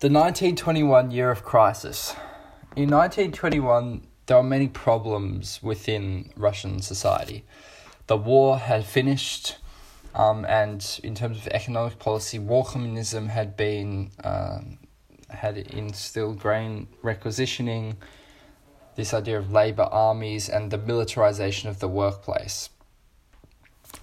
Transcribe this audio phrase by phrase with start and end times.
[0.00, 2.16] The 1921 year of crisis.
[2.74, 7.44] In 1921, there were many problems within Russian society.
[8.06, 9.58] The war had finished,
[10.14, 14.78] um, and in terms of economic policy, war communism had been um,
[15.28, 17.98] had instilled grain requisitioning,
[18.96, 22.70] this idea of labor armies, and the militarization of the workplace.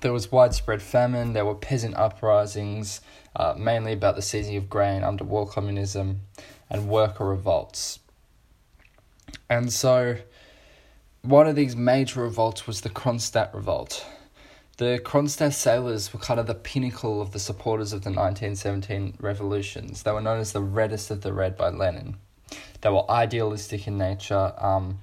[0.00, 1.32] There was widespread famine.
[1.32, 3.00] There were peasant uprisings
[3.36, 6.22] uh, mainly about the seizing of grain under war communism
[6.68, 7.98] and worker revolts.
[9.48, 10.16] And so,
[11.22, 14.04] one of these major revolts was the Kronstadt Revolt.
[14.78, 20.02] The Kronstadt sailors were kind of the pinnacle of the supporters of the 1917 revolutions.
[20.02, 22.16] They were known as the reddest of the red by Lenin.
[22.80, 24.98] They were idealistic in nature, um,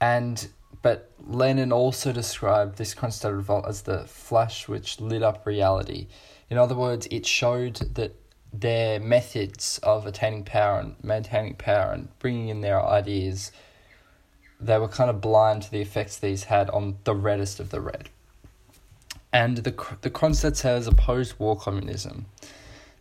[0.00, 0.48] and
[0.84, 6.08] but Lenin also described this Kronstadt revolt as the flash which lit up reality.
[6.50, 8.14] In other words, it showed that
[8.52, 13.50] their methods of attaining power and maintaining power and bringing in their ideas,
[14.60, 17.80] they were kind of blind to the effects these had on the reddest of the
[17.80, 18.10] red.
[19.32, 22.26] And the the Kronstadt sailors opposed war communism.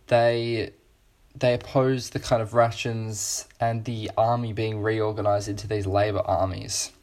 [0.08, 0.71] They
[1.36, 6.93] they opposed the kind of rations and the army being reorganized into these labor armies.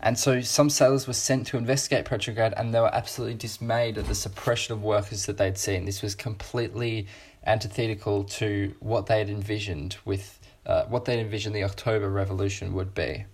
[0.00, 4.06] And so some sailors were sent to investigate Petrograd and they were absolutely dismayed at
[4.06, 5.86] the suppression of workers that they'd seen.
[5.86, 7.08] This was completely
[7.44, 12.94] antithetical to what they had envisioned with uh, what they envisioned the October Revolution would
[12.94, 13.24] be.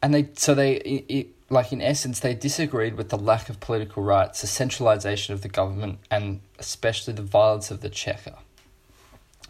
[0.00, 4.02] And they so they it, like in essence they disagreed with the lack of political
[4.02, 8.38] rights, the centralization of the government, and especially the violence of the Cheka.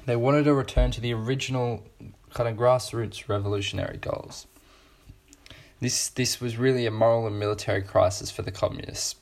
[0.06, 1.84] They wanted to return to the original
[2.33, 4.47] kind of grassroots revolutionary goals.
[5.84, 9.16] This this was really a moral and military crisis for the communists.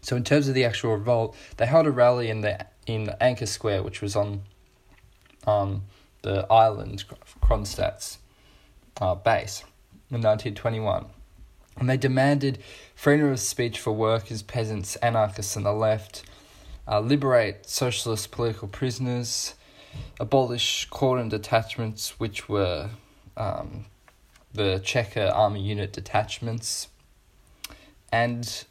[0.00, 3.44] So in terms of the actual revolt, they held a rally in the in Anchor
[3.44, 4.40] Square, which was on
[5.46, 5.82] um,
[6.22, 8.16] the island of Kronstadt's
[9.02, 9.64] uh, base
[10.10, 11.04] in 1921.
[11.76, 12.62] And they demanded
[12.94, 16.22] freedom of speech for workers, peasants, anarchists, and the left,
[16.88, 19.56] uh, liberate socialist political prisoners,
[20.18, 22.88] abolish cordon detachments, which were
[23.36, 23.84] um,
[24.54, 26.88] the Cheka Army Unit detachments.
[28.12, 28.64] And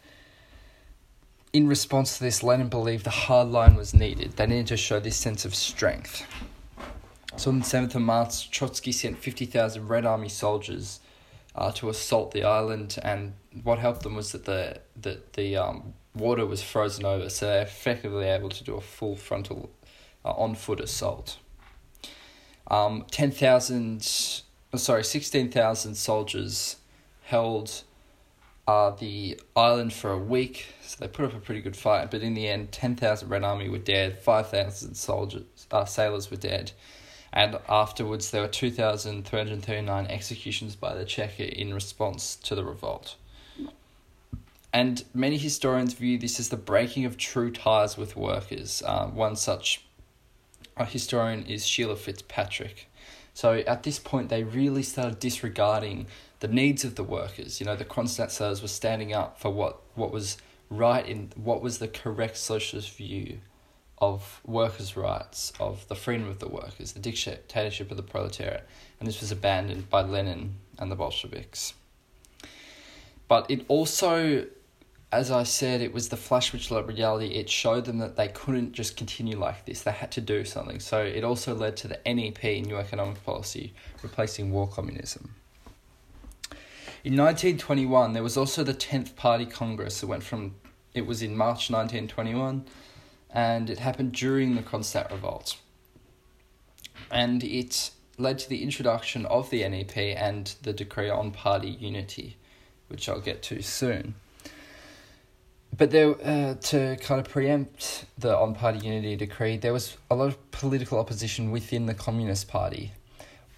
[1.54, 4.34] in response to this, Lenin believed the hard line was needed.
[4.38, 6.26] They needed to show this sense of strength.
[7.38, 11.00] So on the 7th of March, Trotsky sent 50,000 Red Army soldiers
[11.56, 15.94] uh, to assault the island, and what helped them was that the, that the um,
[16.14, 19.70] water was frozen over, so they were effectively able to do a full frontal
[20.24, 21.38] uh, on foot assault.
[22.70, 26.78] Um, 10,000 Oh, sorry, 16,000 soldiers
[27.24, 27.84] held
[28.68, 32.12] uh, the island for a week, so they put up a pretty good fight.
[32.12, 36.72] But in the end, 10,000 Red Army were dead, 5,000 soldiers, uh, sailors were dead,
[37.34, 43.16] and afterwards there were 2,339 executions by the Cheka in response to the revolt.
[44.74, 48.82] And many historians view this as the breaking of true ties with workers.
[48.86, 49.84] Uh, one such
[50.86, 52.88] historian is Sheila Fitzpatrick.
[53.34, 56.08] So at this point, they really started disregarding
[56.40, 57.60] the needs of the workers.
[57.60, 60.38] You know, the Kronstadt were standing up for what, what was
[60.70, 63.40] right in what was the correct socialist view
[64.00, 68.68] of workers' rights, of the freedom of the workers, the dictatorship of the proletariat,
[69.00, 71.74] and this was abandoned by Lenin and the Bolsheviks.
[73.28, 74.48] But it also
[75.12, 77.28] as I said, it was the flash which led reality.
[77.28, 79.82] It showed them that they couldn't just continue like this.
[79.82, 80.80] They had to do something.
[80.80, 85.36] So it also led to the NEP, New Economic Policy, replacing war communism.
[87.04, 90.02] In 1921, there was also the 10th Party Congress.
[90.02, 90.56] It went from,
[90.94, 92.66] it was in March 1921,
[93.32, 95.58] and it happened during the Kronstadt Revolt.
[97.10, 102.38] And it led to the introduction of the NEP and the decree on party unity,
[102.88, 104.14] which I'll get to soon
[105.82, 110.16] but there, uh, to kind of preempt the on party unity decree, there was a
[110.16, 112.92] lot of political opposition within the Communist Party.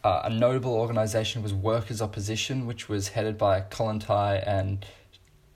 [0.05, 4.85] Uh, a notable organization was Workers' Opposition, which was headed by Kollontai and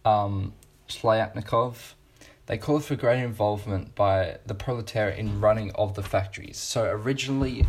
[0.03, 0.51] um.
[2.47, 6.57] They called for greater involvement by the proletariat in running of the factories.
[6.57, 7.65] So originally,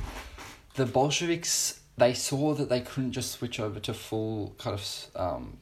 [0.75, 5.59] the Bolsheviks they saw that they couldn't just switch over to full kind of um,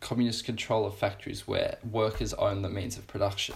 [0.00, 3.54] communist control of factories where workers own the means of production.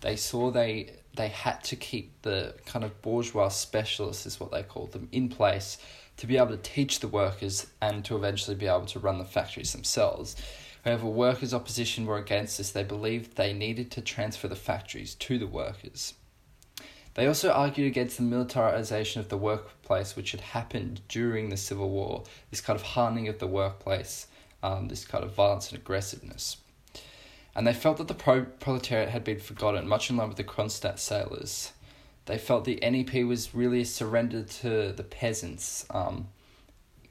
[0.00, 4.62] They saw they they had to keep the kind of bourgeois specialists is what they
[4.62, 5.76] called them in place
[6.16, 9.24] to be able to teach the workers and to eventually be able to run the
[9.24, 10.36] factories themselves.
[10.84, 12.70] However, workers' opposition were against this.
[12.70, 16.14] They believed they needed to transfer the factories to the workers.
[17.14, 21.90] They also argued against the militarization of the workplace, which had happened during the Civil
[21.90, 24.26] War, this kind of hardening of the workplace,
[24.62, 26.58] um, this kind of violence and aggressiveness.
[27.54, 30.44] And they felt that the pro- proletariat had been forgotten, much in line with the
[30.44, 31.72] Kronstadt sailors.
[32.26, 36.28] They felt the NEP was really a surrender to the peasants, um,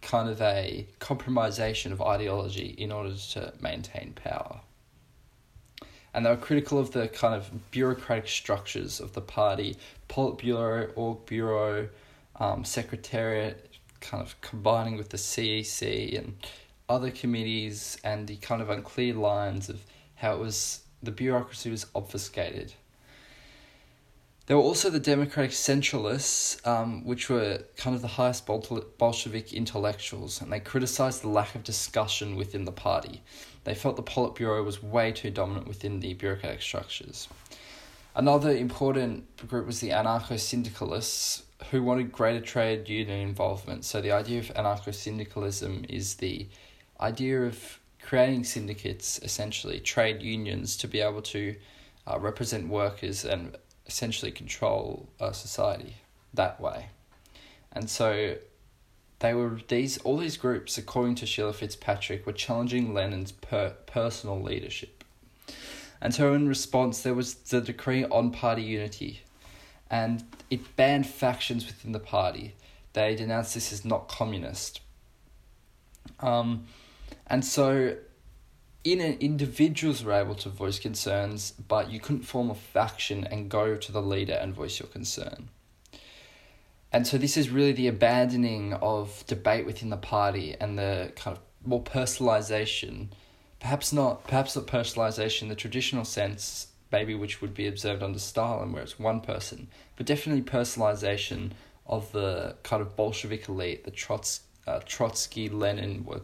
[0.02, 4.62] kind of a compromisation of ideology in order to maintain power
[6.14, 9.78] and they were critical of the kind of bureaucratic structures of the party,
[10.10, 11.88] Politburo, Orgburo,
[12.38, 13.70] um, Secretariat,
[14.02, 16.36] kind of combining with the CEC and
[16.92, 19.80] other committees, and the kind of unclear lines of
[20.16, 22.74] how it was the bureaucracy was obfuscated.
[24.48, 30.42] There were also the Democratic Centralists, um, which were kind of the highest Bolshevik intellectuals,
[30.42, 33.22] and they criticized the lack of discussion within the party.
[33.64, 37.30] They felt the Politburo was way too dominant within the bureaucratic structures.
[38.14, 43.86] Another important group was the anarcho syndicalists, who wanted greater trade union involvement.
[43.86, 46.48] So, the idea of anarcho syndicalism is the
[47.02, 51.56] idea of creating syndicates, essentially, trade unions, to be able to
[52.08, 53.56] uh, represent workers and
[53.86, 55.98] essentially control a society
[56.34, 56.88] that way.
[57.72, 58.36] And so
[59.20, 64.42] they were these all these groups, according to Sheila Fitzpatrick, were challenging Lenin's per, personal
[64.42, 65.04] leadership.
[66.02, 69.22] And so in response there was the decree on party unity
[69.90, 72.56] and it banned factions within the party.
[72.94, 74.82] They denounced this as not communist.
[76.20, 76.66] Um,
[77.28, 77.96] and so
[78.84, 83.50] in an, individuals were able to voice concerns, but you couldn't form a faction and
[83.50, 85.50] go to the leader and voice your concern.
[86.92, 91.38] And so this is really the abandoning of debate within the party and the kind
[91.38, 93.10] of more personalization,
[93.60, 98.20] perhaps not perhaps not personalization in the traditional sense, maybe which would be observed under
[98.20, 101.52] Stalin, where it's one person, but definitely personalization
[101.86, 106.22] of the kind of Bolshevik elite, the Trots, uh, Trotsky, Lenin were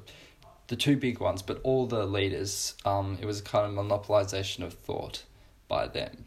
[0.68, 4.64] the two big ones, but all the leaders, um, it was a kind of monopolization
[4.64, 5.24] of thought
[5.68, 6.25] by them.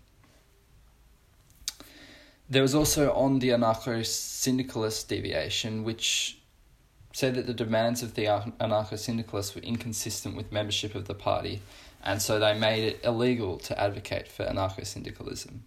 [2.48, 6.38] There was also on the anarcho syndicalist deviation, which
[7.12, 11.62] said that the demands of the anarcho syndicalists were inconsistent with membership of the party,
[12.02, 15.64] and so they made it illegal to advocate for anarcho syndicalism.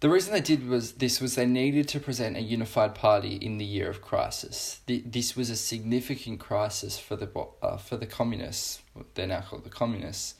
[0.00, 3.56] The reason they did was this was they needed to present a unified party in
[3.56, 4.80] the year of crisis.
[4.84, 7.30] The, this was a significant crisis for the
[7.62, 8.82] uh, for the communists.
[9.14, 10.34] They're now called the communists,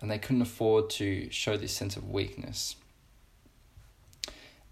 [0.00, 2.76] and they couldn't afford to show this sense of weakness.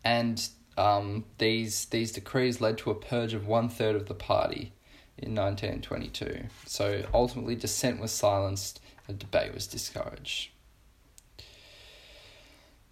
[0.02, 0.48] And
[0.78, 4.72] um, these these decrees led to a purge of one third of the party
[5.18, 6.44] in nineteen twenty two.
[6.64, 10.48] So ultimately, dissent was silenced, and debate was discouraged.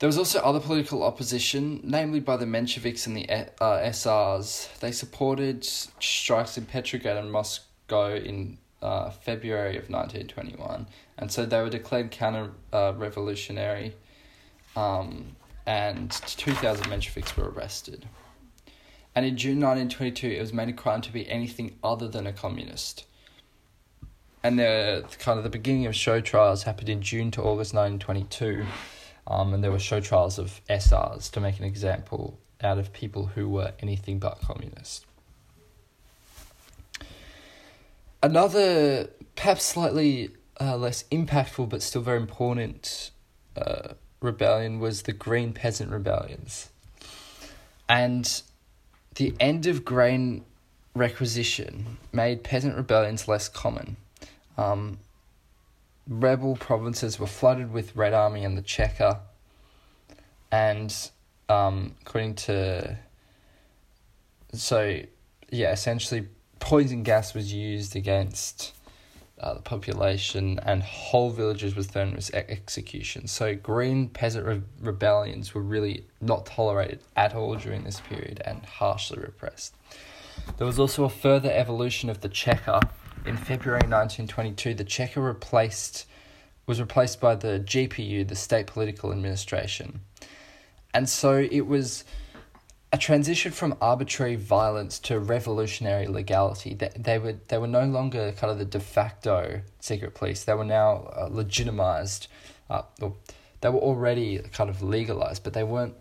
[0.03, 4.81] There was also other political opposition, namely by the Mensheviks and the uh, SRs.
[4.81, 10.89] They supported strikes in Petrograd and Moscow in uh, February of 1921,
[11.19, 13.95] and so they were declared counter uh, revolutionary,
[14.75, 18.09] um, and 2,000 Mensheviks were arrested.
[19.15, 22.33] And in June 1922, it was made a crime to be anything other than a
[22.33, 23.05] communist.
[24.43, 28.67] And the kind of the beginning of show trials happened in June to August 1922
[29.27, 33.27] um, and there were show trials of SRs to make an example out of people
[33.27, 35.06] who were anything but communist.
[38.23, 40.31] Another, perhaps slightly
[40.61, 43.11] uh, less impactful but still very important
[43.56, 46.70] uh, rebellion was the Green Peasant Rebellions.
[47.89, 48.43] And
[49.17, 50.44] the end of grain
[50.94, 53.96] requisition made peasant rebellions less common.
[54.56, 54.99] Um,
[56.09, 59.21] rebel provinces were flooded with Red Army and the Cheka,
[60.51, 61.11] and
[61.49, 62.97] um, according to
[64.53, 65.01] so
[65.51, 66.29] yeah, essentially
[66.61, 68.75] poison gas was used against
[69.41, 73.27] uh, the population, and whole villages were thrown into execution.
[73.27, 78.65] So green peasant re- rebellions were really not tolerated at all during this period and
[78.65, 79.75] harshly repressed.
[80.56, 82.89] There was also a further evolution of the Cheka
[83.26, 86.06] in February 1922, the Cheka replaced
[86.67, 90.00] was replaced by the GPU, the State Political Administration.
[90.94, 92.05] And so it was
[92.93, 96.74] a transition from arbitrary violence to revolutionary legality.
[96.74, 100.44] They, they were they were no longer kind of the de facto secret police.
[100.44, 102.29] They were now uh, legitimized.
[102.69, 102.82] Uh,
[103.60, 105.94] they were already kind of legalized, but they weren't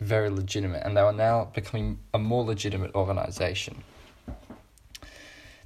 [0.00, 3.82] very legitimate, and they were now becoming a more legitimate organization.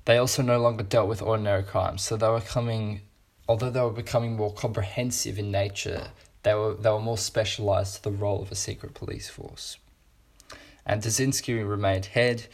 [0.05, 3.03] They also no longer dealt with ordinary crimes, so they were coming,
[3.49, 6.09] although they were becoming more comprehensive in nature,
[6.43, 9.79] They were they were more specialized to the role of a secret police force.
[10.85, 12.47] And Dzerzhinsky remained head,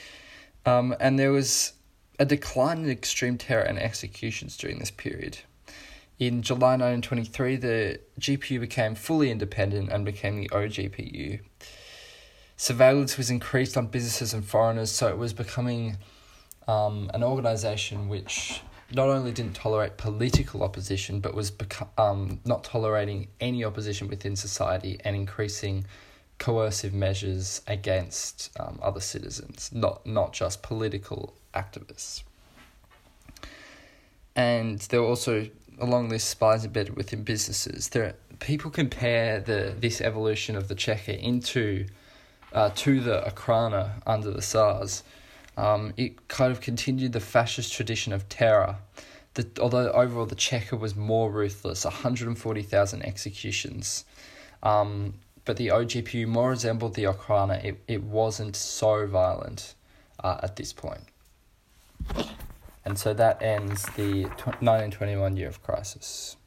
[0.67, 1.73] um, and there was
[2.19, 5.39] a decline in extreme terror and executions during this period.
[6.19, 11.41] In July 1923, the GPU became fully independent and became the OGPU.
[12.57, 15.97] Surveillance was increased on businesses and foreigners, so it was becoming
[16.69, 18.61] um, an organization which
[18.93, 21.53] not only didn't tolerate political opposition, but was
[21.97, 25.85] um, not tolerating any opposition within society and increasing
[26.39, 32.23] coercive measures against um, other citizens, not, not just political activists.
[34.37, 35.49] And there were also,
[35.81, 37.89] along this, spies embedded within businesses.
[37.89, 41.87] There, people compare the this evolution of the Cheka into
[42.53, 45.03] uh, to the Okhrana under the Tsars
[45.59, 48.77] um, it kind of continued the fascist tradition of terror.
[49.35, 54.05] The, although overall the Cheka was more ruthless, 140,000 executions.
[54.63, 57.63] Um, but the OGPU more resembled the Okhrana.
[57.65, 59.75] It, it wasn't so violent
[60.23, 61.03] uh, at this point.
[62.85, 66.38] And so that ends the 1921 year of crisis.